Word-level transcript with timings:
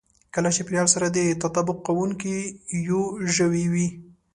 که 0.33 0.39
له 0.43 0.49
چاپېريال 0.55 0.87
سره 0.95 1.07
دا 1.15 1.23
تطابق 1.43 1.77
کوونکی 1.87 2.35
يو 2.89 3.01
ژوی 3.35 3.63
وي. 3.73 3.87